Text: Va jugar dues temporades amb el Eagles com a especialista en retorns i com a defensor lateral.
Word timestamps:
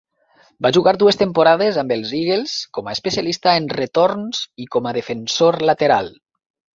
Va 0.65 0.69
jugar 0.75 0.91
dues 1.01 1.17
temporades 1.17 1.75
amb 1.81 1.91
el 1.95 1.99
Eagles 2.19 2.55
com 2.77 2.89
a 2.91 2.95
especialista 2.97 3.53
en 3.61 3.67
retorns 3.81 4.41
i 4.65 4.67
com 4.77 4.89
a 4.89 4.95
defensor 4.99 5.59
lateral. 5.73 6.11